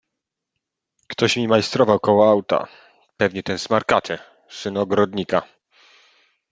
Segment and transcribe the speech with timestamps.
[1.07, 2.67] "Ktoś mi majstrował koło auta;
[3.17, 4.17] pewnie ten smarkaty,
[4.49, 5.41] syn ogrodnika."